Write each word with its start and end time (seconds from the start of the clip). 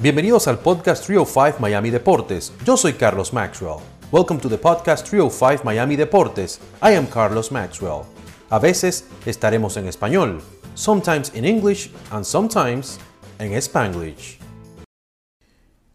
Bienvenidos 0.00 0.46
al 0.46 0.60
podcast 0.60 1.04
305 1.04 1.58
Miami 1.58 1.90
Deportes. 1.90 2.52
Yo 2.64 2.76
soy 2.76 2.92
Carlos 2.92 3.32
Maxwell. 3.32 3.80
Welcome 4.12 4.38
to 4.38 4.48
the 4.48 4.56
podcast 4.56 5.04
305 5.08 5.64
Miami 5.64 5.96
Deportes. 5.96 6.60
I 6.80 6.94
am 6.94 7.04
Carlos 7.04 7.50
Maxwell. 7.50 8.02
A 8.48 8.60
veces 8.60 9.08
estaremos 9.26 9.76
en 9.76 9.88
español, 9.88 10.40
sometimes 10.74 11.34
in 11.34 11.44
English 11.44 11.90
and 12.12 12.24
sometimes 12.24 13.00
en 13.40 13.52
Spanglish. 13.54 14.38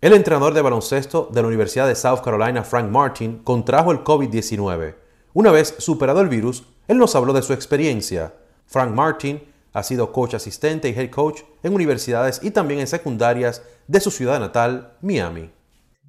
El 0.01 0.11
entrenador 0.11 0.53
de 0.53 0.61
baloncesto 0.61 1.29
de 1.31 1.41
la 1.41 1.47
Universidad 1.47 1.87
de 1.87 1.95
South 1.95 2.19
Carolina, 2.25 2.65
Frank 2.65 2.89
Martin, 2.89 3.39
contrajo 3.45 3.93
el 3.93 4.03
COVID-19. 4.03 4.95
Una 5.33 5.51
vez 5.51 5.75
superado 5.77 6.19
el 6.19 6.27
virus, 6.27 6.65
él 6.89 6.97
nos 6.97 7.15
habló 7.15 7.31
de 7.31 7.41
su 7.41 7.53
experiencia. 7.53 8.33
Frank 8.65 8.91
Martin 8.93 9.41
ha 9.73 9.83
sido 9.83 10.11
coach 10.11 10.35
asistente 10.35 10.89
y 10.89 10.93
head 10.93 11.09
coach 11.09 11.41
en 11.63 11.73
universidades 11.73 12.39
y 12.43 12.51
también 12.51 12.79
en 12.79 12.87
secundarias 12.87 13.67
de 13.87 13.99
su 13.99 14.11
ciudad 14.11 14.39
natal, 14.39 14.93
Miami. 15.01 15.49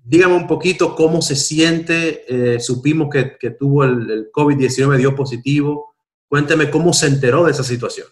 Dígame 0.04 0.34
un 0.34 0.46
poquito 0.46 0.94
cómo 0.94 1.22
se 1.22 1.34
siente. 1.34 2.24
Eh, 2.28 2.60
supimos 2.60 3.08
que, 3.10 3.50
tuvo 3.50 3.84
el, 3.84 4.30
COVID-19, 4.30 4.98
dio 4.98 5.16
positivo. 5.16 5.94
Cuénteme 6.28 6.68
cómo 6.68 6.92
se 6.92 7.06
enteró 7.06 7.44
de 7.44 7.52
esa 7.52 7.64
situación. 7.64 8.06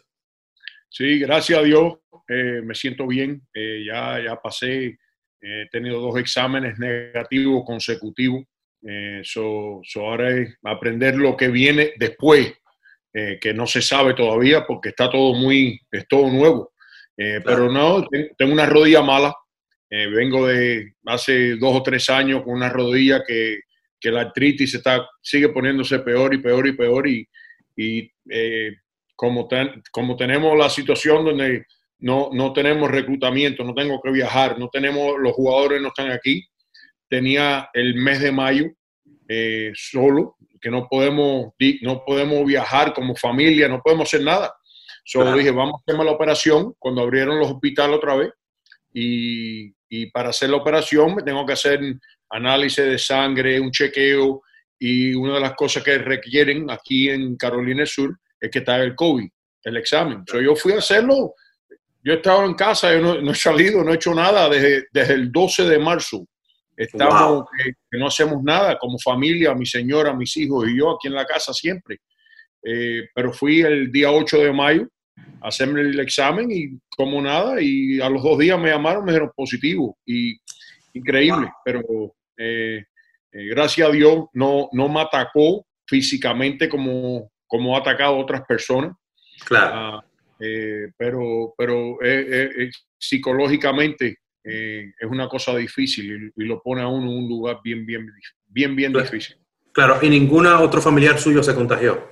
Sí, 0.88 1.18
gracias 1.18 1.58
a 1.58 1.62
Dios, 1.62 1.98
eh, 2.28 2.62
me 2.64 2.74
siento 2.74 3.06
bien. 3.06 3.42
Eh, 3.52 3.84
ya, 3.86 4.18
ya 4.24 4.36
pasé, 4.40 4.98
he 5.40 5.68
tenido 5.70 6.00
dos 6.00 6.18
exámenes 6.18 6.78
negativos 6.78 7.62
consecutivos. 7.66 8.44
So, 9.22 9.80
so, 9.84 10.00
ahora 10.00 10.36
es 10.36 10.56
aprender 10.64 11.14
lo 11.14 11.36
que 11.36 11.48
viene 11.48 11.92
después 11.98 12.52
eh, 13.14 13.38
que 13.38 13.52
no 13.52 13.66
se 13.66 13.82
sabe 13.82 14.14
todavía 14.14 14.64
porque 14.66 14.88
está 14.88 15.10
todo 15.10 15.34
muy, 15.34 15.78
es 15.90 16.08
todo 16.08 16.30
nuevo. 16.30 16.72
Eh, 17.14 17.42
pero 17.44 17.70
no, 17.70 18.06
tengo 18.38 18.52
una 18.54 18.64
rodilla 18.64 19.02
mala. 19.02 19.34
Eh, 19.90 20.06
vengo 20.06 20.46
de 20.46 20.94
hace 21.04 21.56
dos 21.56 21.76
o 21.76 21.82
tres 21.82 22.08
años 22.08 22.42
con 22.42 22.54
una 22.54 22.70
rodilla 22.70 23.22
que, 23.26 23.60
que 24.00 24.10
la 24.10 24.22
artritis 24.22 24.74
está, 24.74 25.06
sigue 25.20 25.50
poniéndose 25.50 25.98
peor 25.98 26.32
y 26.32 26.38
peor 26.38 26.66
y 26.66 26.72
peor. 26.72 27.06
Y, 27.06 27.28
y 27.76 28.10
como, 29.14 29.46
como 29.90 30.16
tenemos 30.16 30.56
la 30.56 30.70
situación 30.70 31.22
donde 31.22 31.66
no, 31.98 32.30
no 32.32 32.54
tenemos 32.54 32.90
reclutamiento, 32.90 33.62
no 33.62 33.74
tengo 33.74 34.00
que 34.00 34.10
viajar, 34.10 34.58
no 34.58 34.70
tenemos, 34.70 35.16
los 35.20 35.32
jugadores 35.32 35.82
no 35.82 35.88
están 35.88 36.10
aquí, 36.10 36.46
tenía 37.10 37.68
el 37.74 37.94
mes 37.94 38.20
de 38.20 38.32
mayo 38.32 38.70
solo, 39.74 40.36
que 40.62 40.70
no 40.70 40.86
podemos, 40.88 41.52
no 41.82 42.04
podemos 42.06 42.46
viajar 42.46 42.94
como 42.94 43.16
familia, 43.16 43.68
no 43.68 43.82
podemos 43.82 44.08
hacer 44.08 44.22
nada. 44.22 44.54
Solo 45.04 45.34
dije, 45.34 45.50
vamos 45.50 45.74
a 45.74 45.92
hacer 45.92 46.04
la 46.04 46.12
operación 46.12 46.74
cuando 46.78 47.02
abrieron 47.02 47.40
los 47.40 47.50
hospitales 47.50 47.96
otra 47.96 48.14
vez. 48.14 48.30
Y, 48.94 49.74
y, 49.88 50.06
para 50.12 50.28
hacer 50.28 50.50
la 50.50 50.58
operación 50.58 51.14
me 51.14 51.22
tengo 51.22 51.44
que 51.44 51.54
hacer 51.54 51.80
análisis 52.30 52.84
de 52.84 52.98
sangre, 52.98 53.60
un 53.60 53.72
chequeo. 53.72 54.42
Y 54.78 55.14
una 55.14 55.34
de 55.34 55.40
las 55.40 55.54
cosas 55.54 55.82
que 55.82 55.98
requieren 55.98 56.70
aquí 56.70 57.10
en 57.10 57.36
Carolina 57.36 57.78
del 57.78 57.88
Sur 57.88 58.16
es 58.40 58.50
que 58.50 58.60
está 58.60 58.76
el 58.76 58.94
COVID, 58.94 59.28
el 59.64 59.76
examen. 59.76 60.24
yo 60.26 60.54
fui 60.54 60.72
a 60.72 60.78
hacerlo. 60.78 61.34
Yo 62.04 62.12
he 62.12 62.16
estado 62.16 62.44
en 62.44 62.54
casa, 62.54 62.92
yo 62.92 63.00
no, 63.00 63.20
no 63.20 63.30
he 63.30 63.34
salido, 63.34 63.82
no 63.82 63.92
he 63.92 63.96
hecho 63.96 64.14
nada 64.14 64.48
desde, 64.48 64.86
desde 64.92 65.14
el 65.14 65.30
12 65.30 65.64
de 65.64 65.78
marzo 65.78 66.26
Estamos 66.76 67.44
que, 67.56 67.98
no 67.98 68.06
hacemos 68.06 68.42
nada 68.42 68.78
como 68.78 68.98
familia, 68.98 69.54
mi 69.54 69.66
señora, 69.66 70.14
mis 70.14 70.36
hijos 70.36 70.68
y 70.68 70.78
yo 70.78 70.90
aquí 70.90 71.08
en 71.08 71.14
la 71.14 71.26
casa 71.26 71.52
siempre. 71.52 71.98
Eh, 72.64 73.08
pero 73.14 73.32
fui 73.32 73.60
el 73.60 73.90
día 73.90 74.10
8 74.10 74.38
de 74.38 74.52
mayo 74.52 74.88
a 75.40 75.48
hacerme 75.48 75.80
el 75.80 75.98
examen 76.00 76.50
y 76.50 76.78
como 76.96 77.20
nada, 77.20 77.60
y 77.60 78.00
a 78.00 78.08
los 78.08 78.22
dos 78.22 78.38
días 78.38 78.58
me 78.58 78.70
llamaron, 78.70 79.04
me 79.04 79.12
dijeron 79.12 79.32
positivo. 79.34 79.98
Y 80.06 80.36
increíble, 80.94 81.50
pero 81.64 81.82
eh, 82.36 82.84
eh, 83.32 83.44
gracias 83.48 83.88
a 83.88 83.92
Dios 83.92 84.26
no, 84.32 84.68
no 84.72 84.88
me 84.88 85.00
atacó 85.00 85.66
físicamente 85.86 86.68
como, 86.68 87.30
como 87.46 87.76
ha 87.76 87.80
atacado 87.80 88.14
a 88.14 88.18
otras 88.18 88.42
personas. 88.46 88.96
Claro. 89.44 89.72
Ah, 89.74 90.04
pero 90.98 91.54
pero 91.56 91.98
psicológicamente 92.98 94.21
eh, 94.44 94.92
es 94.98 95.08
una 95.08 95.28
cosa 95.28 95.56
difícil 95.56 96.32
y, 96.36 96.44
lo 96.44 96.60
pone 96.60 96.82
a 96.82 96.88
uno 96.88 97.10
en 97.10 97.18
un 97.18 97.28
lugar 97.28 97.60
bien, 97.62 97.86
bien, 97.86 98.08
bien, 98.48 98.74
bien 98.74 98.92
difícil. 98.92 99.36
Claro, 99.72 99.98
y 100.02 100.08
ninguna 100.08 100.60
otro 100.60 100.80
familiar 100.80 101.18
suyo 101.18 101.42
se 101.42 101.54
contagió. 101.54 102.10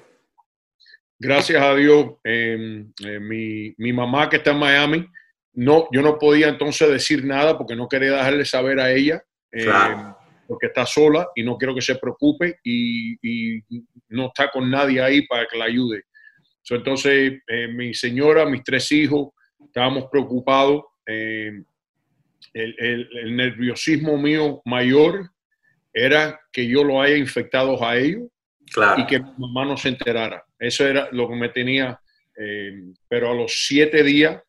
Gracias 1.18 1.62
a 1.62 1.74
Dios, 1.74 2.14
em, 2.24 2.92
eh, 3.04 3.20
mi, 3.20 3.74
mi, 3.76 3.92
mamá 3.92 4.30
que 4.30 4.36
está 4.36 4.52
en 4.52 4.58
Miami, 4.58 5.06
no, 5.52 5.88
yo 5.92 6.00
no 6.00 6.18
podía 6.18 6.48
entonces 6.48 6.88
decir 6.88 7.24
nada 7.24 7.58
porque 7.58 7.76
no 7.76 7.88
quería 7.88 8.12
dejarle 8.12 8.44
saber 8.46 8.80
a 8.80 8.90
ella, 8.90 9.22
em, 9.52 10.14
porque 10.46 10.68
está 10.68 10.86
sola 10.86 11.28
y 11.34 11.42
no 11.42 11.58
quiero 11.58 11.74
que 11.74 11.82
se 11.82 11.96
preocupe 11.96 12.58
y, 12.64 13.18
y 13.20 13.62
no 14.08 14.26
está 14.26 14.50
con 14.50 14.70
nadie 14.70 15.02
ahí 15.02 15.26
para 15.26 15.46
que 15.46 15.58
la 15.58 15.66
ayude. 15.66 16.04
entonces, 16.70 17.42
eh, 17.48 17.68
mi 17.68 17.92
señora, 17.92 18.46
mis 18.46 18.62
tres 18.62 18.90
hijos, 18.92 19.30
estábamos 19.62 20.06
preocupados. 20.10 20.84
Em, 21.04 21.64
el, 22.52 23.36
nerviosismo 23.36 24.16
mío 24.16 24.60
mayor 24.64 25.30
era 25.92 26.40
que 26.52 26.66
yo 26.66 26.84
lo 26.84 27.00
haya 27.00 27.16
infectado 27.16 27.82
a 27.84 27.96
ellos 27.96 28.28
y 28.96 29.06
que 29.06 29.18
mi 29.18 29.32
mamá 29.38 29.64
no 29.64 29.76
se 29.76 29.88
enterara. 29.88 30.44
Eso 30.58 30.86
era 30.86 31.08
lo 31.12 31.28
que 31.28 31.34
me 31.34 31.48
tenía, 31.48 31.98
eh, 32.36 32.72
pero 33.08 33.30
a 33.30 33.34
los 33.34 33.66
siete 33.66 34.02
días, 34.04 34.40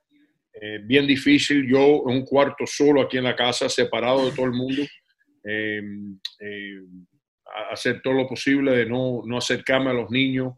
eh, 0.54 0.80
bien 0.84 1.08
difícil, 1.08 1.68
yo 1.68 2.04
en 2.08 2.18
un 2.18 2.26
cuarto 2.26 2.66
solo 2.68 3.02
aquí 3.02 3.18
en 3.18 3.24
la 3.24 3.36
casa, 3.36 3.68
separado 3.68 4.26
de 4.26 4.36
todo 4.36 4.46
el 4.46 4.52
mundo, 4.52 4.84
eh, 5.44 5.82
hacer 7.72 8.02
todo 8.02 8.14
lo 8.14 8.28
posible 8.28 8.72
de 8.72 8.86
no, 8.86 9.22
no 9.26 9.38
acercarme 9.38 9.90
a 9.90 9.94
los 9.94 10.10
niños. 10.12 10.54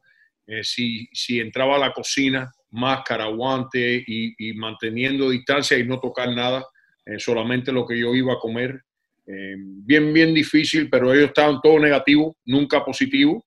si, 0.62 1.08
si 1.14 1.40
entraba 1.40 1.78
a 1.78 1.80
la 1.80 1.94
cocina, 1.94 2.52
máscara, 2.72 3.28
guante 3.28 4.04
y, 4.06 4.36
y 4.38 4.54
manteniendo 4.54 5.30
distancia 5.30 5.78
y 5.78 5.86
no 5.86 6.00
tocar 6.02 6.30
nada 6.36 6.66
eh, 7.06 7.20
solamente 7.20 7.72
lo 7.72 7.86
que 7.86 7.98
yo 7.98 8.16
iba 8.16 8.34
a 8.34 8.40
comer. 8.40 8.82
Eh, 9.26 9.56
bien, 9.58 10.14
bien 10.14 10.34
difícil, 10.34 10.90
pero 10.90 11.14
ellos 11.14 11.28
estaban 11.28 11.60
todos 11.62 11.82
negativos, 11.82 12.36
nunca 12.46 12.84
positivos. 12.84 13.44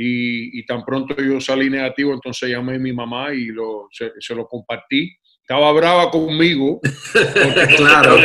Y, 0.00 0.64
tan 0.64 0.84
pronto 0.84 1.16
yo 1.20 1.40
salí 1.40 1.68
negativo, 1.68 2.14
entonces 2.14 2.48
llamé 2.48 2.76
a 2.76 2.78
mi 2.78 2.92
mamá 2.92 3.34
y 3.34 3.46
lo, 3.46 3.88
se, 3.90 4.34
lo 4.34 4.46
compartí. 4.46 5.12
Estaba 5.40 5.72
brava 5.72 6.08
conmigo, 6.08 6.80
claro, 7.76 8.16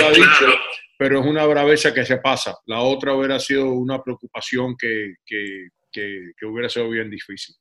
pero 0.99 1.19
es 1.19 1.25
una 1.25 1.43
braveza 1.47 1.91
que 1.91 2.05
se 2.05 2.17
pasa. 2.17 2.55
La 2.67 2.81
otra 2.81 3.15
hubiera 3.15 3.39
sido 3.39 3.71
una 3.71 4.03
preocupación 4.03 4.75
que, 4.77 5.15
que, 5.25 5.69
que, 5.91 6.45
hubiera 6.45 6.69
sido 6.69 6.89
bien 6.91 7.09
difícil. 7.09 7.55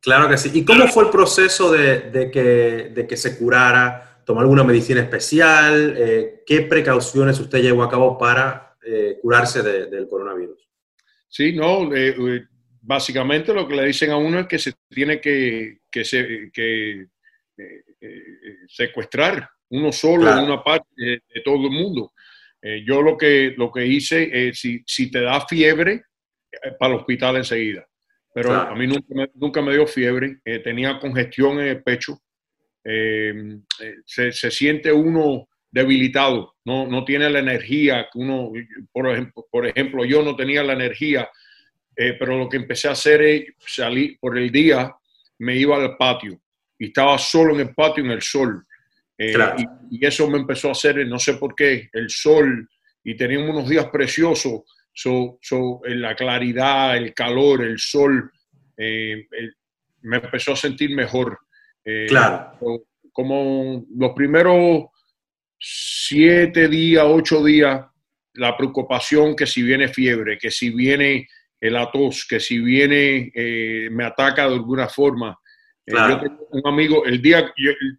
Claro 0.00 0.26
que 0.26 0.38
sí. 0.38 0.50
¿Y 0.54 0.64
cómo 0.64 0.88
fue 0.88 1.04
el 1.04 1.10
proceso 1.10 1.70
de, 1.70 2.10
de 2.10 2.30
que, 2.30 2.40
de 2.94 3.06
que 3.06 3.16
se 3.18 3.36
curara? 3.36 4.09
Tomar 4.24 4.42
alguna 4.42 4.64
medicina 4.64 5.00
especial? 5.00 5.94
Eh, 5.96 6.42
¿Qué 6.46 6.62
precauciones 6.62 7.38
usted 7.38 7.62
llevó 7.62 7.82
a 7.82 7.90
cabo 7.90 8.18
para 8.18 8.76
eh, 8.84 9.18
curarse 9.20 9.62
del 9.62 10.08
coronavirus? 10.08 10.68
Sí, 11.28 11.52
no, 11.52 11.94
eh, 11.94 12.46
básicamente 12.80 13.54
lo 13.54 13.66
que 13.66 13.76
le 13.76 13.86
dicen 13.86 14.10
a 14.10 14.16
uno 14.16 14.40
es 14.40 14.46
que 14.46 14.58
se 14.58 14.72
tiene 14.88 15.20
que, 15.20 15.78
que, 15.90 16.50
que 16.52 17.06
secuestrar 18.68 19.48
uno 19.68 19.92
solo 19.92 20.30
en 20.30 20.44
una 20.44 20.62
parte 20.64 20.88
de, 20.96 21.22
todo 21.44 21.66
el 21.66 21.70
mundo. 21.70 22.12
yo 22.84 23.02
lo 23.02 23.16
que, 23.16 23.54
lo 23.56 23.70
que 23.70 23.86
hice 23.86 24.48
es, 24.48 24.58
si, 24.58 24.82
si 24.86 25.10
te 25.10 25.20
da 25.20 25.46
fiebre, 25.46 26.04
para 26.78 26.94
el 26.94 27.00
hospital 27.00 27.36
enseguida. 27.36 27.86
Pero 28.34 28.52
a 28.52 28.74
mí 28.74 28.86
nunca 28.86 29.14
me, 29.14 29.30
nunca 29.34 29.62
me 29.62 29.72
dio 29.72 29.86
fiebre, 29.86 30.40
tenía 30.64 30.98
congestión 30.98 31.60
en 31.60 31.68
el 31.68 31.82
pecho, 31.82 32.18
eh, 32.84 33.58
eh, 33.80 33.94
se, 34.06 34.32
se, 34.32 34.50
siente 34.50 34.90
uno 34.90 35.48
debilitado, 35.70 36.56
no, 36.64 36.86
no 36.86 37.04
tiene 37.04 37.28
la 37.28 37.40
energía 37.40 38.08
que 38.10 38.18
uno, 38.18 38.50
por 38.90 39.10
ejemplo, 39.10 39.46
por 39.50 39.66
ejemplo, 39.66 40.04
yo 40.04 40.22
no 40.22 40.34
tenía 40.34 40.62
la 40.64 40.72
energía, 40.72 41.28
eh, 41.94 42.16
pero 42.18 42.38
lo 42.38 42.48
que 42.48 42.56
empecé 42.56 42.88
a 42.88 42.92
hacer 42.92 43.22
es 43.22 43.44
salir 43.66 44.16
por 44.18 44.38
el 44.38 44.50
día, 44.50 44.94
me 45.38 45.56
iba 45.56 45.76
al 45.76 45.96
patio 45.96 46.40
y 46.78 46.86
estaba 46.86 47.18
solo 47.18 47.54
en 47.54 47.68
el 47.68 47.74
patio 47.74 48.02
en 48.04 48.12
el 48.12 48.22
sol. 48.22 48.64
y, 49.18 50.04
eso 50.04 50.30
me 50.30 50.38
empezó 50.38 50.68
a 50.68 50.72
hacer, 50.72 51.06
no 51.06 51.18
sé 51.18 51.34
por 51.34 51.54
qué, 51.54 51.90
el 51.92 52.08
sol, 52.08 52.66
y 53.04 53.14
teníamos 53.14 53.50
unos 53.50 53.68
días 53.68 53.86
preciosos, 53.90 54.62
so, 54.94 55.38
la 55.84 56.16
claridad, 56.16 56.96
el 56.96 57.12
calor, 57.12 57.62
el 57.62 57.78
sol, 57.78 58.32
me 58.76 60.16
empezó 60.16 60.54
a 60.54 60.56
sentir 60.56 60.94
mejor. 60.94 61.38
Eh, 61.84 62.06
claro. 62.08 62.56
Como 63.12 63.84
los 63.96 64.12
primeros 64.12 64.84
siete 65.58 66.68
días, 66.68 67.04
ocho 67.06 67.44
días, 67.44 67.84
la 68.34 68.56
preocupación 68.56 69.34
que 69.34 69.46
si 69.46 69.62
viene 69.62 69.88
fiebre, 69.88 70.38
que 70.38 70.50
si 70.50 70.70
viene 70.70 71.28
el 71.60 71.76
tos, 71.92 72.26
que 72.26 72.40
si 72.40 72.58
viene, 72.58 73.30
eh, 73.34 73.88
me 73.90 74.04
ataca 74.04 74.48
de 74.48 74.54
alguna 74.54 74.88
forma. 74.88 75.38
yo 75.86 76.20
tengo 76.20 76.48
un 76.50 76.62
amigo, 76.66 77.04
el 77.04 77.20
día, 77.20 77.52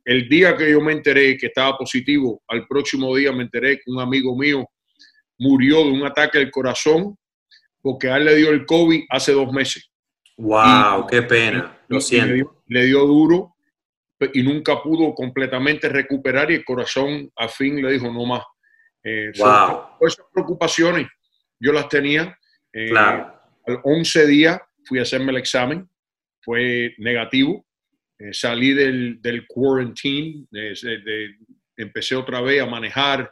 el 0.05 0.27
día 0.27 0.57
que 0.57 0.71
yo 0.71 0.81
me 0.81 0.93
enteré 0.93 1.37
que 1.37 1.47
estaba 1.47 1.77
positivo, 1.77 2.41
al 2.47 2.65
próximo 2.67 3.15
día 3.15 3.31
me 3.31 3.43
enteré 3.43 3.77
que 3.77 3.91
un 3.91 3.99
amigo 3.99 4.35
mío 4.35 4.65
murió 5.37 5.83
de 5.83 5.91
un 5.91 6.05
ataque 6.05 6.39
al 6.39 6.49
corazón 6.49 7.15
porque 7.81 8.09
a 8.09 8.17
él 8.17 8.25
le 8.25 8.35
dio 8.35 8.49
el 8.51 8.65
COVID 8.65 9.05
hace 9.09 9.33
dos 9.33 9.51
meses. 9.51 9.89
¡Wow! 10.37 11.07
¡Qué 11.07 11.21
pena! 11.23 11.77
Lo 11.87 11.99
siento. 11.99 12.63
Le 12.67 12.85
dio, 12.85 13.05
duro 13.05 13.50
y 14.33 14.43
nunca 14.43 14.81
pudo 14.81 15.13
completamente 15.13 15.89
recuperar 15.89 16.51
y 16.51 16.55
el 16.55 16.65
corazón 16.65 17.31
al 17.35 17.49
fin 17.49 17.81
le 17.81 17.91
dijo 17.93 18.11
no 18.11 18.25
más. 18.25 18.43
Eh, 19.03 19.31
wow. 19.37 20.07
esas 20.07 20.25
preocupaciones 20.33 21.07
yo 21.59 21.71
las 21.73 21.89
tenía. 21.89 22.37
Eh, 22.73 22.89
claro. 22.89 23.39
Al 23.67 23.79
11 23.83 24.27
días 24.27 24.59
fui 24.85 24.99
a 24.99 25.03
hacerme 25.03 25.31
el 25.31 25.37
examen, 25.37 25.89
fue 26.41 26.93
negativo. 26.97 27.65
Eh, 28.19 28.33
salí 28.33 28.73
del, 28.73 29.21
del 29.21 29.47
quarantine, 29.47 30.45
empecé 31.75 32.15
otra 32.15 32.41
vez 32.41 32.61
a 32.61 32.67
manejar, 32.67 33.31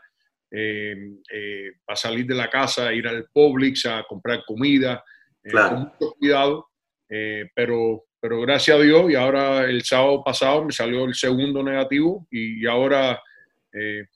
eh, 0.51 0.95
eh, 1.31 1.73
para 1.85 1.95
salir 1.95 2.25
de 2.25 2.33
la 2.33 2.49
casa, 2.49 2.91
ir 2.91 3.07
al 3.07 3.29
Publix 3.31 3.85
a 3.85 4.03
comprar 4.07 4.43
comida, 4.45 5.03
eh, 5.43 5.51
con 5.51 5.79
mucho 5.81 6.15
cuidado, 6.17 6.69
pero, 7.55 8.05
pero 8.19 8.41
gracias 8.41 8.77
a 8.77 8.81
Dios 8.81 9.09
y 9.09 9.15
ahora 9.15 9.65
el 9.65 9.83
sábado 9.83 10.23
pasado 10.23 10.65
me 10.65 10.71
salió 10.71 11.05
el 11.05 11.13
segundo 11.13 11.63
negativo 11.63 12.27
y, 12.31 12.65
ahora 12.65 13.21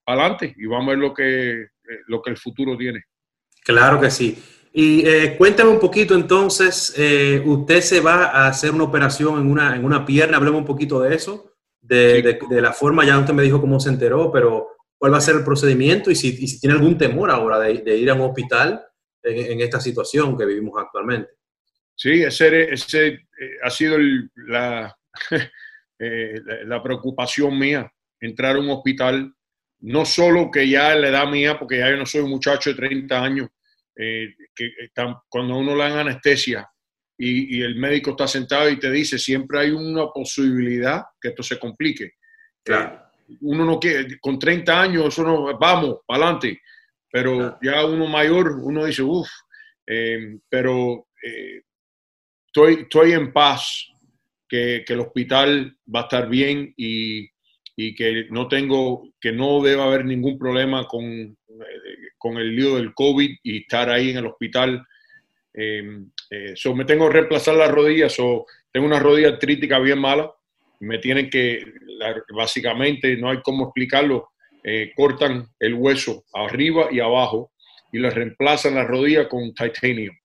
adelante 0.05 0.53
y 0.57 0.65
vamos 0.65 0.87
a 0.87 0.89
ver 0.91 0.99
lo 0.99 1.13
que, 1.13 1.67
lo 2.07 2.21
que 2.21 2.31
el 2.31 2.37
futuro 2.37 2.75
tiene. 2.75 3.03
Claro 3.63 4.01
que 4.01 4.09
sí. 4.09 4.37
Y 4.73 5.03
cuéntame 5.37 5.69
un 5.69 5.79
poquito 5.79 6.15
entonces, 6.15 6.95
usted 7.45 7.81
se 7.81 8.01
va 8.01 8.25
a 8.25 8.47
hacer 8.47 8.71
una 8.71 8.83
operación 8.83 9.39
en 9.39 9.49
una, 9.49 9.75
en 9.75 9.85
una 9.85 10.05
pierna, 10.05 10.37
hablemos 10.37 10.59
un 10.59 10.65
poquito 10.65 10.99
de 11.01 11.15
eso, 11.15 11.53
de, 11.79 12.21
de, 12.21 12.39
de, 12.49 12.61
la 12.61 12.73
forma, 12.73 13.05
ya 13.05 13.19
usted 13.19 13.33
me 13.33 13.43
dijo 13.43 13.61
cómo 13.61 13.79
se 13.79 13.89
enteró, 13.89 14.31
pero 14.31 14.73
cuál 15.03 15.11
va 15.11 15.17
a 15.17 15.21
ser 15.21 15.35
el 15.35 15.43
procedimiento 15.43 16.09
y 16.11 16.15
si, 16.15 16.47
si 16.47 16.61
tiene 16.61 16.77
algún 16.77 16.97
temor 16.97 17.29
ahora 17.29 17.59
de, 17.59 17.97
ir 17.97 18.09
a 18.09 18.13
un 18.13 18.21
hospital 18.21 18.81
en, 19.21 19.59
esta 19.59 19.81
situación 19.81 20.37
que 20.37 20.45
vivimos 20.45 20.81
actualmente. 20.81 21.31
Sí, 21.93 22.23
ese, 22.23 22.73
ese 22.73 23.07
eh, 23.07 23.19
ha 23.63 23.69
sido 23.69 23.97
la, 24.35 24.95
eh, 25.99 26.39
la, 26.65 26.81
preocupación 26.81 27.57
mía, 27.57 27.91
entrar 28.19 28.55
a 28.55 28.59
un 28.59 28.69
hospital, 28.69 29.33
no 29.79 30.05
solo 30.05 30.49
que 30.51 30.67
ya 30.67 30.95
la 30.95 31.09
edad 31.09 31.27
mía, 31.27 31.57
porque 31.59 31.77
ya 31.77 31.89
yo 31.89 31.97
no 31.97 32.05
soy 32.05 32.21
un 32.21 32.29
muchacho 32.29 32.69
de 32.69 32.75
30 32.75 33.21
años, 33.21 33.49
eh, 33.95 34.33
que 34.55 34.71
cuando 35.29 35.57
uno 35.57 35.75
le 35.75 35.83
dan 35.83 35.99
anestesia 35.99 36.67
y, 37.17 37.57
y, 37.57 37.61
el 37.61 37.75
médico 37.75 38.11
está 38.11 38.27
sentado 38.27 38.69
y 38.69 38.79
te 38.79 38.89
dice, 38.89 39.19
siempre 39.19 39.59
hay 39.59 39.69
una 39.71 40.07
posibilidad 40.07 41.03
que 41.21 41.29
esto 41.29 41.43
se 41.43 41.59
complique. 41.59 42.13
Claro 42.63 43.03
uno 43.41 43.65
no 43.65 43.79
quiere, 43.79 44.19
con 44.19 44.37
30 44.39 44.81
años, 44.81 45.07
eso 45.07 45.23
no, 45.23 45.57
vamos, 45.57 45.99
para 46.05 46.23
adelante. 46.25 46.61
Pero 47.11 47.57
ya 47.61 47.85
uno 47.85 48.07
mayor, 48.07 48.59
uno 48.61 48.85
dice, 48.85 49.03
uff, 49.03 49.29
eh, 49.85 50.37
pero 50.49 51.07
eh, 51.23 51.61
estoy, 52.53 52.83
estoy 52.83 53.13
en 53.13 53.33
paz, 53.33 53.87
que, 54.47 54.83
que, 54.85 54.93
el 54.93 54.99
hospital 54.99 55.75
va 55.93 56.01
a 56.01 56.03
estar 56.03 56.29
bien 56.29 56.73
y, 56.77 57.27
y, 57.75 57.95
que 57.95 58.27
no 58.29 58.47
tengo, 58.47 59.09
que 59.19 59.31
no 59.31 59.61
debe 59.63 59.81
haber 59.81 60.05
ningún 60.05 60.37
problema 60.37 60.85
con, 60.87 61.03
eh, 61.03 61.35
con 62.17 62.37
el 62.37 62.55
lío 62.55 62.75
del 62.75 62.93
COVID 62.93 63.37
y 63.41 63.61
estar 63.61 63.89
ahí 63.89 64.11
en 64.11 64.17
el 64.17 64.27
hospital. 64.27 64.85
so 66.55 66.75
me 66.75 66.85
tengo 66.85 67.07
que 67.07 67.13
reemplazar 67.13 67.55
las 67.55 67.71
rodillas, 67.71 68.15
o 68.19 68.45
tengo 68.71 68.85
una 68.85 68.99
rodilla 68.99 69.37
crítica 69.39 69.79
bien 69.79 69.99
mala 69.99 70.31
me 70.83 70.97
tienen 70.99 71.29
que, 71.29 71.63
básicamente, 72.35 73.15
no 73.17 73.29
hay 73.29 73.41
cómo 73.41 73.65
explicarlo, 73.65 74.29
eh, 74.63 74.91
cortan 74.95 75.47
el 75.59 75.73
hueso 75.73 76.25
arriba 76.33 76.87
y 76.91 76.99
abajo 76.99 77.51
y 77.91 77.99
le 77.99 78.09
reemplazan 78.09 78.75
la 78.75 78.83
rodilla 78.83 79.27
con 79.27 79.53
titanium 79.53 80.15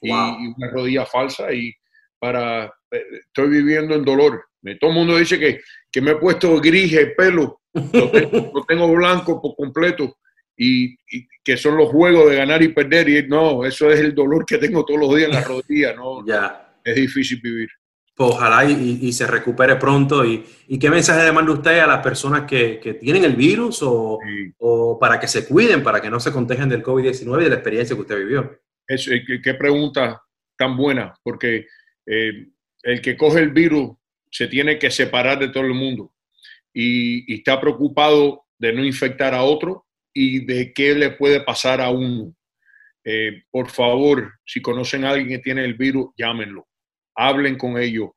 y, 0.00 0.10
una 0.10 0.70
rodilla 0.72 1.06
falsa 1.06 1.52
y 1.52 1.72
para, 2.18 2.66
eh, 2.90 3.02
estoy 3.26 3.48
viviendo 3.48 3.94
en 3.94 4.04
dolor. 4.04 4.44
Todo 4.78 4.90
el 4.90 4.96
mundo 4.96 5.16
dice 5.16 5.38
que, 5.38 5.60
que 5.90 6.00
me 6.00 6.12
he 6.12 6.16
puesto 6.16 6.60
gris 6.60 6.92
el 6.92 7.14
pelo, 7.14 7.60
lo 7.72 8.62
tengo, 8.68 8.92
blanco 8.94 9.40
por 9.40 9.56
completo 9.56 10.18
y, 10.56 10.96
que 11.42 11.56
son 11.56 11.76
los 11.76 11.88
juegos 11.88 12.30
de 12.30 12.36
ganar 12.36 12.62
y 12.62 12.68
perder 12.68 13.08
y 13.08 13.26
no, 13.26 13.64
eso 13.64 13.90
es 13.90 14.00
el 14.00 14.14
dolor 14.14 14.44
que 14.44 14.58
tengo 14.58 14.84
todos 14.84 15.00
los 15.00 15.14
días 15.16 15.28
en 15.28 15.34
la 15.34 15.44
rodilla, 15.44 15.94
no, 15.94 16.26
ya. 16.26 16.74
es 16.84 16.94
difícil 16.94 17.40
vivir. 17.40 17.70
Pues 18.14 18.34
ojalá 18.34 18.66
y, 18.66 19.10
se 19.14 19.26
recupere 19.26 19.76
pronto. 19.76 20.26
Y, 20.26 20.44
qué 20.78 20.90
mensaje 20.90 21.24
le 21.24 21.32
manda 21.32 21.52
usted 21.52 21.78
a 21.78 21.86
las 21.86 22.02
personas 22.02 22.42
que, 22.42 22.98
tienen 23.00 23.24
el 23.24 23.34
virus 23.34 23.80
o, 23.82 24.98
para 25.00 25.18
que 25.18 25.26
se 25.26 25.46
cuiden, 25.46 25.82
para 25.82 26.02
que 26.02 26.10
no 26.10 26.20
se 26.20 26.30
contagien 26.30 26.68
del 26.68 26.82
COVID-19 26.82 27.40
y 27.40 27.44
de 27.44 27.48
la 27.48 27.54
experiencia 27.54 27.96
que 27.96 28.02
usted 28.02 28.18
vivió? 28.18 28.60
Es, 28.90 29.08
eh, 29.08 29.22
qué, 29.42 29.54
pregunta 29.54 30.20
tan 30.56 30.76
buena, 30.76 31.14
porque 31.22 31.66
eh, 32.06 32.46
el 32.82 33.00
que 33.00 33.16
coge 33.16 33.40
el 33.40 33.50
virus 33.50 33.96
se 34.30 34.48
tiene 34.48 34.78
que 34.78 34.90
separar 34.90 35.38
de 35.38 35.48
todo 35.48 35.64
el 35.64 35.74
mundo 35.74 36.12
y, 36.74 37.32
está 37.34 37.60
preocupado 37.60 38.46
de 38.58 38.72
no 38.72 38.84
infectar 38.84 39.34
a 39.34 39.42
otro 39.42 39.86
y 40.12 40.44
de 40.44 40.72
qué 40.72 40.94
le 40.94 41.10
puede 41.10 41.40
pasar 41.42 41.80
a 41.80 41.90
uno. 41.90 42.34
Eh, 43.04 43.44
por 43.50 43.70
favor, 43.70 44.34
si 44.44 44.60
conocen 44.60 45.04
a 45.04 45.10
alguien 45.10 45.28
que 45.28 45.38
tiene 45.38 45.64
el 45.64 45.74
virus, 45.74 46.10
llámenlo 46.16 46.66
hablen 47.20 47.58
con 47.58 47.78
ellos, 47.78 48.10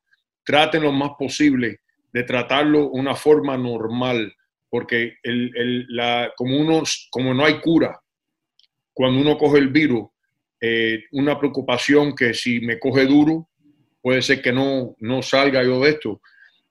traten 0.44 0.82
lo 0.82 0.92
más 0.92 1.12
posible 1.18 1.80
de 2.12 2.22
tratarlo 2.22 2.80
de 2.80 2.88
una 2.92 3.14
forma 3.14 3.56
normal, 3.56 4.34
porque 4.70 5.18
el, 5.22 5.86
la, 5.88 6.32
como, 6.36 6.82
como 7.10 7.34
no 7.34 7.44
hay 7.44 7.60
cura, 7.60 8.00
cuando 8.92 9.20
uno 9.20 9.36
coge 9.36 9.58
el 9.58 9.68
virus, 9.68 10.08
eh, 10.60 11.04
una 11.12 11.38
preocupación 11.38 12.14
que 12.14 12.34
si 12.34 12.60
me 12.60 12.78
coge 12.78 13.06
duro, 13.06 13.48
puede 14.00 14.22
ser 14.22 14.42
que 14.42 14.52
no, 14.52 14.96
no 15.00 15.22
salga 15.22 15.62
yo 15.62 15.80
de 15.80 15.90
esto. 15.90 16.20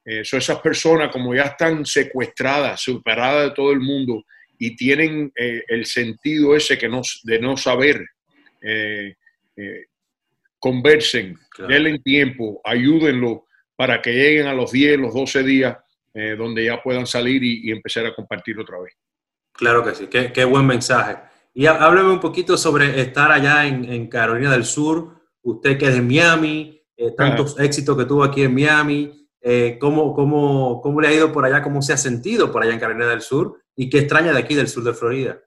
Eh, 0.05 0.21
esas 0.21 0.59
personas 0.59 1.11
como 1.11 1.33
ya 1.33 1.43
están 1.43 1.85
secuestradas, 1.85 2.81
separadas 2.81 3.49
de 3.49 3.55
todo 3.55 3.71
el 3.71 3.79
mundo 3.79 4.23
y 4.57 4.75
tienen 4.75 5.31
eh, 5.35 5.63
el 5.67 5.85
sentido 5.85 6.55
ese 6.55 6.77
que 6.77 6.89
no, 6.89 7.01
de 7.23 7.39
no 7.39 7.57
saber, 7.57 8.05
eh, 8.61 9.15
conversen, 10.59 11.37
denle 11.67 11.99
tiempo, 11.99 12.61
ayúdenlo 12.63 13.47
para 13.75 14.01
que 14.01 14.13
lleguen 14.13 14.47
a 14.47 14.53
los 14.53 14.71
10, 14.71 14.99
los 14.99 15.13
12 15.13 15.43
días 15.43 15.77
eh, 16.15 16.35
donde 16.37 16.63
ya 16.63 16.81
puedan 16.81 17.07
salir 17.07 17.43
y, 17.43 17.71
empezar 17.71 18.05
a 18.05 18.13
compartir 18.13 18.59
otra 18.59 18.79
vez. 18.79 18.93
Claro 19.51 19.83
que 19.83 19.95
sí, 19.95 20.07
qué, 20.07 20.45
buen 20.45 20.65
mensaje. 20.65 21.17
Y 21.53 21.67
hábleme 21.67 22.09
un 22.09 22.19
poquito 22.19 22.57
sobre 22.57 22.99
estar 22.99 23.31
allá 23.31 23.67
en, 23.67 24.07
Carolina 24.07 24.51
del 24.51 24.65
Sur, 24.65 25.21
usted 25.43 25.77
que 25.77 25.85
es 25.85 25.93
de 25.93 26.01
Miami, 26.01 26.81
eh, 26.97 27.11
tantos 27.15 27.59
éxitos 27.59 27.95
que 27.95 28.05
tuvo 28.05 28.23
aquí 28.23 28.41
en 28.41 28.55
Miami, 28.55 29.29
eh, 29.39 29.77
¿cómo, 29.79 30.15
cómo, 30.15 30.81
cómo, 30.81 30.99
le 30.99 31.09
ha 31.09 31.13
ido 31.13 31.31
por 31.31 31.45
allá, 31.45 31.61
cómo 31.61 31.81
se 31.83 31.93
ha 31.93 31.97
sentido 31.97 32.51
por 32.51 32.63
allá 32.63 32.73
en 32.73 32.79
Carolina 32.79 33.07
del 33.07 33.21
Sur 33.21 33.61
y 33.75 33.87
qué 33.87 33.99
extraña 33.99 34.33
de 34.33 34.39
aquí 34.39 34.55
del 34.55 34.67
sur 34.67 34.83
de 34.83 34.93
Florida. 34.93 35.39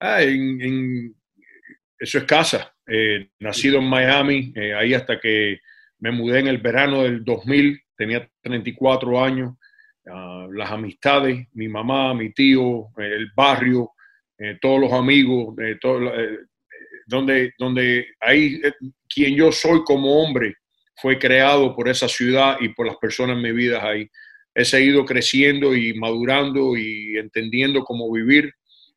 Ah, 0.00 0.22
en, 0.22 1.14
eso 1.98 2.18
es 2.18 2.24
casa. 2.24 2.74
Eh, 2.86 3.30
nacido 3.38 3.78
en 3.78 3.88
Miami, 3.88 4.52
ahí 4.76 4.94
hasta 4.94 5.20
que 5.20 5.60
me 6.00 6.10
mudé 6.10 6.40
en 6.40 6.48
el 6.48 6.58
verano 6.58 7.02
del 7.04 7.24
2000, 7.24 7.80
tenía 7.96 8.28
34 8.42 9.22
años. 9.22 9.54
Ah, 10.06 10.48
las 10.50 10.72
amistades, 10.72 11.46
mi 11.52 11.68
mamá, 11.68 12.12
mi 12.14 12.32
tío, 12.32 12.88
el 12.96 13.30
barrio, 13.36 13.92
eh, 14.40 14.58
todos 14.60 14.80
los 14.80 14.92
amigos, 14.92 15.54
todo, 15.80 16.12
donde, 17.06 17.52
donde 17.58 18.06
ahí 18.20 18.60
quien 19.08 19.36
yo 19.36 19.52
soy 19.52 19.82
como 19.84 20.22
hombre 20.22 20.54
fue 20.96 21.18
creado 21.18 21.74
por 21.74 21.88
esa 21.88 22.08
ciudad 22.08 22.56
y 22.60 22.70
por 22.70 22.86
las 22.86 22.96
personas 22.96 23.36
en 23.36 23.42
mi 23.42 23.52
vida 23.52 23.86
ahí. 23.86 24.08
He 24.54 24.64
seguido 24.64 25.04
creciendo 25.04 25.76
y 25.76 25.94
madurando 25.94 26.76
y 26.76 27.16
entendiendo 27.16 27.84
cómo 27.84 28.10
vivir 28.12 28.52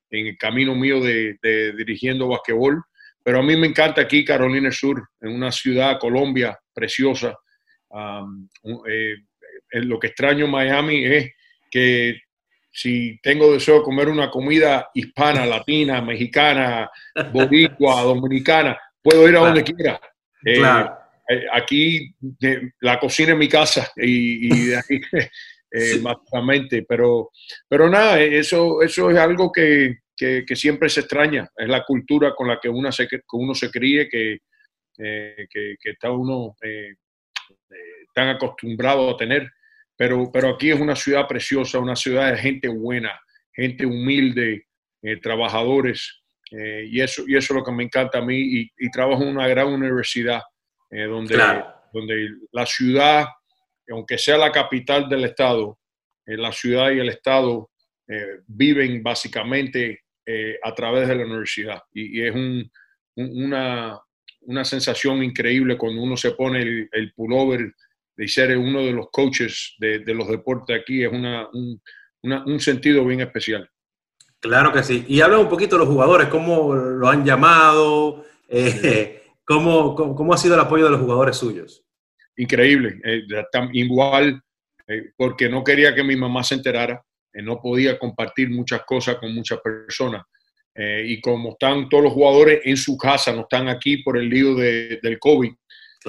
en 0.09 0.27
el 0.27 0.38
camino 0.38 0.75
mío 0.75 1.00
de, 1.00 1.38
de 1.41 1.73
dirigiendo 1.73 2.27
basquetbol 2.27 2.83
pero 3.23 3.39
a 3.39 3.43
mí 3.43 3.55
me 3.55 3.67
encanta 3.67 4.01
aquí 4.01 4.25
Carolina 4.25 4.69
Sur, 4.69 5.07
en 5.21 5.31
una 5.31 5.51
ciudad, 5.51 5.97
Colombia, 5.97 6.59
preciosa. 6.73 7.38
Eh, 8.85 9.15
lo 9.71 9.97
que 9.97 10.07
extraño 10.07 10.45
en 10.45 10.51
Miami 10.51 11.05
es 11.05 11.31
que 11.71 12.19
si 12.74 13.20
tengo 13.22 13.53
deseo 13.53 13.77
de 13.77 13.84
comer 13.84 14.10
una 14.10 14.32
comida 14.32 14.89
hispana, 14.94 15.46
latina, 15.46 16.01
mexicana, 16.01 16.89
boricua, 17.32 18.01
dominicana, 18.03 18.77
puedo 19.01 19.30
ir 19.30 19.38
a 19.38 19.42
donde 19.42 19.63
quiera. 19.63 20.01
Eh, 20.46 20.62
eh, 21.30 21.46
aquí 21.53 22.13
la 22.82 23.00
cocina 23.00 23.32
en 23.34 23.38
mi 23.38 23.48
casa 23.48 23.92
y, 23.96 24.48
y 24.48 24.65
de 24.68 24.77
aquí, 24.77 25.00
básicamente, 26.01 26.84
pero, 26.88 27.30
pero 27.68 27.89
nada, 27.89 28.20
eso, 28.20 28.82
eso 28.82 29.10
es 29.10 29.18
algo 29.18 29.51
que, 29.51 30.00
que, 30.15 30.56
siempre 30.56 30.89
se 30.89 31.01
extraña. 31.01 31.50
Es 31.56 31.68
la 31.68 31.84
cultura 31.84 32.34
con 32.36 32.48
la 32.48 32.60
que 32.60 32.70
uno 32.70 32.92
se, 32.92 33.08
que 33.08 33.22
uno 33.34 33.53
se 33.53 33.70
críe, 33.70 34.08
que, 34.08 34.39
eh, 34.98 35.48
que, 35.50 35.75
está 35.84 36.12
uno 36.12 36.56
eh, 36.62 36.94
eh, 37.50 38.03
están 38.08 38.30
acostumbrados 38.30 39.13
a 39.13 39.18
tener, 39.18 39.50
pero, 39.95 40.31
pero 40.31 40.50
aquí 40.50 40.71
es 40.71 40.79
una 40.79 40.95
ciudad 40.95 41.27
preciosa, 41.27 41.79
una 41.79 41.95
ciudad 41.95 42.31
de 42.31 42.38
gente 42.38 42.67
buena, 42.67 43.19
gente 43.53 43.85
humilde, 43.85 44.67
eh, 45.01 45.17
trabajadores, 45.17 46.23
eh, 46.51 46.88
y, 46.89 47.01
eso, 47.01 47.23
y 47.27 47.35
eso 47.35 47.53
es 47.53 47.59
lo 47.59 47.63
que 47.63 47.71
me 47.71 47.83
encanta 47.83 48.19
a 48.19 48.25
mí, 48.25 48.38
y, 48.38 48.71
y 48.77 48.91
trabajo 48.91 49.23
en 49.23 49.29
una 49.29 49.47
gran 49.47 49.67
universidad 49.67 50.41
donde, 50.91 51.35
donde 51.91 52.29
la 52.51 52.67
ciudad, 52.67 53.25
aunque 53.89 54.19
sea 54.19 54.38
la 54.38 54.51
capital 54.51 55.09
del 55.09 55.23
estado, 55.23 55.79
la 56.27 56.51
ciudad 56.51 56.91
y 56.91 57.00
el 57.00 57.09
estado 57.09 57.71
viven 58.45 59.01
básicamente 59.01 60.01
a 60.63 60.75
través 60.75 61.07
de 61.07 61.15
la 61.15 61.25
universidad, 61.25 61.81
y, 61.93 62.21
es 62.21 62.35
un, 62.35 62.71
una, 63.15 64.00
una 64.41 64.63
sensación 64.63 65.23
increíble 65.23 65.79
cuando 65.79 66.03
uno 66.03 66.15
se 66.15 66.33
pone 66.33 66.62
el, 66.62 66.89
el 66.91 67.12
pullover 67.13 67.73
de 68.15 68.27
ser 68.27 68.58
uno 68.58 68.82
de 68.82 68.91
los 68.91 69.08
coaches 69.12 69.75
de, 69.79 70.00
de 70.00 70.13
los 70.13 70.27
deportes 70.27 70.79
aquí, 70.79 71.03
es 71.03 71.12
una, 71.12 71.48
un, 71.51 71.82
un, 72.22 72.60
sentido 72.60 73.05
bien 73.05 73.22
especial. 73.22 73.70
Claro 74.39 74.72
que 74.72 74.84
sí. 74.84 75.05
Y 75.08 75.22
habla 75.22 75.39
un 75.39 75.50
poquito 75.50 75.75
de 75.75 75.86
los 75.86 75.93
jugadores, 75.93 76.27
cómo 76.27 76.74
lo 76.74 77.08
han 77.10 77.25
llamado, 77.25 78.25
eh, 78.48 79.24
cómo, 79.46 79.96
cómo, 79.96 80.34
ha 80.34 80.38
sido 80.38 80.55
el 80.55 80.62
apoyo 80.62 80.86
de 80.86 80.91
los 80.91 81.01
jugadores 81.01 81.38
suyos. 81.38 81.84
Increíble, 82.36 83.00
eh, 83.03 83.24
igual, 83.74 84.41
eh, 84.88 85.12
porque 85.15 85.50
no 85.50 85.63
quería 85.63 85.93
que 85.93 86.03
mi 86.03 86.15
mamá 86.15 86.43
se 86.43 86.55
enterara, 86.55 87.03
no 87.34 87.60
podía 87.62 87.98
compartir 87.98 88.50
muchas 88.50 88.84
cosas 88.86 89.15
con 89.15 89.34
muchas 89.34 89.60
personas. 89.60 90.24
Eh, 90.75 91.03
y 91.08 91.22
como 91.22 91.51
están 91.51 91.88
todos 91.88 92.05
los 92.05 92.13
jugadores 92.13 92.62
en 92.63 92.77
su 92.77 92.98
casa, 92.98 93.32
no 93.32 93.41
están 93.41 93.67
aquí 93.67 93.98
por 93.98 94.17
el 94.17 94.27
lío 94.27 94.55
de, 94.55 95.00
del 95.03 95.20
COVID, 95.20 95.53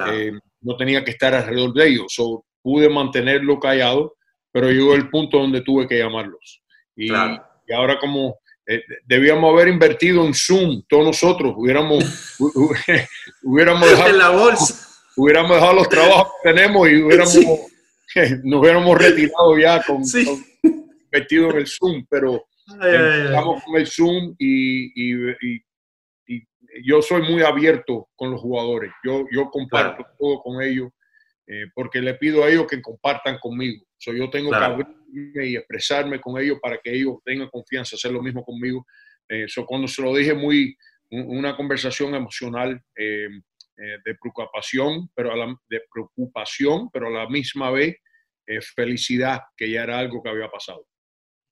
eh, 0.07 0.33
no 0.65 0.77
tenía 0.77 1.05
que 1.05 1.13
estar 1.13 1.35
alrededor 1.35 1.73
de 1.75 1.89
ellos. 1.89 2.07
So, 2.09 2.45
pude 2.63 2.89
mantenerlo 2.89 3.61
callado, 3.61 4.17
pero 4.51 4.71
llegó 4.71 4.95
el 4.95 5.11
punto 5.11 5.39
donde 5.39 5.61
tuve 5.61 5.87
que 5.87 5.99
llamarlos. 5.99 6.63
Y, 6.97 7.13
y 7.13 7.73
ahora 7.73 7.99
como 7.99 8.39
eh, 8.67 8.83
debíamos 9.05 9.53
haber 9.53 9.69
invertido 9.69 10.25
en 10.25 10.33
Zoom, 10.35 10.83
todos 10.89 11.05
nosotros, 11.05 11.55
hubiéramos, 11.57 12.03
hubiéramos, 13.43 13.91
dejado, 13.91 14.13
la 14.13 14.31
bolsa. 14.31 14.89
hubiéramos 15.17 15.51
dejado 15.53 15.75
los 15.75 15.89
trabajos 15.89 16.29
que 16.43 16.51
tenemos 16.51 16.89
y 16.89 17.03
hubiéramos, 17.03 17.35
nos 18.45 18.61
hubiéramos 18.61 18.99
retirado 18.99 19.59
ya 19.59 19.83
con, 19.83 20.03
con, 20.03 20.85
invertido 21.05 21.51
en 21.51 21.57
el 21.59 21.67
Zoom, 21.67 22.07
pero 22.09 22.47
Estamos 22.67 23.63
con 23.63 23.77
el 23.77 23.87
Zoom 23.87 24.35
y, 24.39 24.87
y, 24.95 25.31
y, 25.43 25.64
yo 26.83 27.03
soy 27.03 27.23
muy 27.23 27.43
abierto 27.43 28.09
con 28.17 28.31
los 28.31 28.41
jugadores. 28.41 28.93
Yo, 29.05 29.25
yo 29.31 29.51
comparto 29.51 30.05
todo 30.19 30.43
con 30.43 30.63
ellos 30.63 30.91
eh, 31.47 31.67
porque 31.75 32.01
le 32.01 32.15
pido 32.15 32.43
a 32.43 32.49
ellos 32.49 32.67
que 32.67 32.81
compartan 32.81 33.39
conmigo. 33.39 33.85
So, 33.99 34.13
yo 34.13 34.31
tengo 34.31 34.51
que 34.51 34.57
abrirme 34.57 35.47
y 35.47 35.57
expresarme 35.57 36.21
con 36.21 36.41
ellos 36.41 36.59
para 36.61 36.79
que 36.79 36.95
ellos 36.95 37.17
tengan 37.25 37.49
confianza, 37.49 37.97
hacer 37.97 38.13
lo 38.13 38.23
mismo 38.23 38.43
conmigo. 38.43 38.87
Eh, 39.29 39.47
cuando 39.67 39.87
se 39.87 40.03
lo 40.03 40.15
dije, 40.15 40.35
muy 40.35 40.77
una 41.11 41.55
conversación 41.57 42.15
emocional 42.15 42.83
eh, 42.97 43.29
de 43.77 44.15
preocupación, 44.21 45.11
pero 45.15 45.33
a 45.33 45.37
la, 45.37 45.55
de 45.69 45.83
preocupación, 45.93 46.91
pero 46.91 47.09
a 47.09 47.11
la 47.11 47.29
misma 47.29 47.71
vez 47.71 47.97
felicidad, 48.75 49.41
que 49.57 49.71
ya 49.71 49.83
era 49.85 49.99
algo 49.99 50.23
que 50.23 50.29
había 50.29 50.51
pasado. 50.51 50.87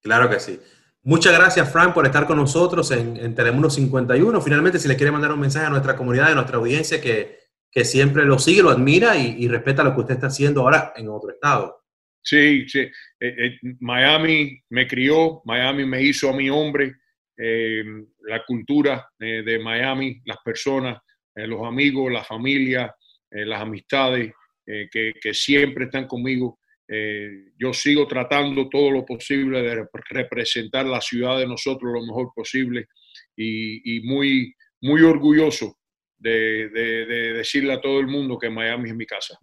Claro 0.03 0.29
que 0.29 0.39
sí. 0.39 0.61
Muchas 1.05 1.37
gracias, 1.37 1.73
Frank, 1.73 1.95
por 1.95 2.07
estar 2.07 2.29
con 2.29 2.37
nosotros 2.37 2.93
en, 2.93 3.35
Telemundo 3.35 3.69
51. 3.69 4.41
Finalmente, 4.41 4.79
si 4.79 4.87
le 4.87 4.97
quiere 4.97 5.11
mandar 5.11 5.33
un 5.33 5.41
mensaje 5.41 5.67
a 5.67 5.71
nuestra 5.71 5.97
comunidad, 5.97 6.31
a 6.31 6.35
nuestra 6.35 6.59
audiencia 6.59 7.01
que, 7.01 7.41
que 7.73 7.85
siempre 7.85 8.25
lo 8.25 8.39
sigue, 8.39 8.63
lo 8.63 8.71
admira 8.71 9.17
y, 9.17 9.49
respeta 9.49 9.83
lo 9.83 9.95
que 9.95 10.01
usted 10.01 10.15
está 10.15 10.29
haciendo 10.29 10.61
ahora 10.61 10.93
en 10.95 11.09
otro 11.09 11.31
estado. 11.31 11.83
Sí, 12.23 12.69
sí. 12.69 12.81
Eh, 12.81 12.91
eh, 13.19 13.59
Miami 13.81 14.63
me 14.71 14.87
crió, 14.87 15.43
Miami 15.45 15.85
me 15.85 16.01
hizo 16.03 16.31
a 16.31 16.37
mi 16.37 16.49
hombre. 16.49 16.95
Eh, 17.37 17.83
la 18.29 18.45
cultura 18.45 19.09
de 19.19 19.59
Miami, 19.59 20.21
las 20.27 20.37
personas, 20.45 20.99
los 21.35 21.67
amigos, 21.67 22.13
la 22.13 22.23
familia, 22.23 22.95
las 23.31 23.61
amistades 23.61 24.33
que, 24.65 25.15
que 25.21 25.35
siempre 25.35 25.87
están 25.87 26.07
conmigo. 26.07 26.61
Eh, 26.95 27.53
yo 27.59 27.73
sigo 27.73 28.07
tratando 28.07 28.69
todo 28.69 28.91
lo 28.91 29.07
posible 29.07 29.63
de 29.63 29.87
representar 30.11 30.85
la 30.85 31.01
ciudad 31.01 31.39
de 31.39 31.47
nosotros 31.47 31.91
lo 31.91 32.05
mejor 32.05 32.33
posible 32.35 32.89
y, 33.35 34.01
muy, 34.05 34.55
muy 34.83 35.01
orgulloso 35.01 35.79
de, 36.19 36.69
de, 36.69 37.33
decirle 37.33 37.73
a 37.73 37.81
todo 37.81 37.99
el 37.99 38.09
mundo 38.09 38.39
que 38.39 38.51
Miami 38.51 38.91
es 38.91 38.95
mi 38.95 39.07
casa. 39.07 39.39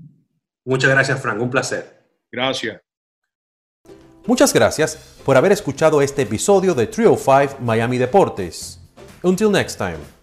Muchas 0.64 0.92
gracias, 0.92 1.20
Frank. 1.20 1.42
Un 1.42 1.50
placer. 1.50 1.86
Gracias. 2.32 2.80
Muchas 4.28 4.54
gracias 4.54 5.20
por 5.26 5.36
haber 5.36 5.52
escuchado 5.52 6.04
este 6.04 6.22
episodio 6.22 6.76
de 6.76 6.86
Trio 6.86 7.18
5 7.18 7.62
Miami 7.62 7.98
Deportes. 7.98 8.80
Until 9.24 9.52
next 9.52 9.78
time. 9.80 10.19